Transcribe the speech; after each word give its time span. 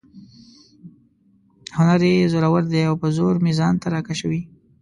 هنر 1.77 2.01
یې 2.09 2.29
زورور 2.31 2.63
دی 2.73 2.81
او 2.89 2.95
په 3.01 3.07
زور 3.17 3.35
مې 3.43 3.51
ځان 3.59 3.73
ته 3.81 3.87
را 3.93 4.01
کشوي. 4.07 4.41